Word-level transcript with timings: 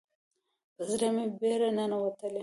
په 0.75 0.81
زړه 0.91 1.07
مې 1.15 1.25
بیره 1.39 1.69
ننوتلې 1.77 2.39